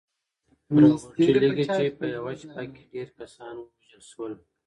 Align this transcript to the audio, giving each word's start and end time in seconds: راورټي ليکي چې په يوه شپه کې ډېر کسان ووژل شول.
راورټي 0.81 1.25
ليکي 1.41 1.65
چې 1.75 1.83
په 1.97 2.05
يوه 2.15 2.33
شپه 2.41 2.63
کې 2.73 2.83
ډېر 2.93 3.07
کسان 3.19 3.53
ووژل 3.57 4.01
شول. 4.11 4.33